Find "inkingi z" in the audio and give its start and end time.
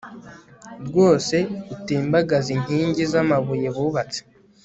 2.57-3.13